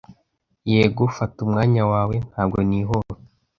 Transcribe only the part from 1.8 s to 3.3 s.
wawe. Ntabwo nihuta.